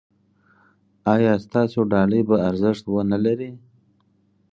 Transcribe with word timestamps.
ایا 1.13 1.33
ستاسو 1.45 1.79
ډالۍ 1.91 2.21
به 2.29 2.35
ارزښت 2.49 2.83
و 2.87 2.93
نه 3.11 3.17
لري؟ 3.25 3.51